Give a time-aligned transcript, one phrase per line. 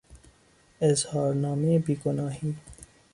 [0.81, 2.55] اظهارنامهی بیگناهی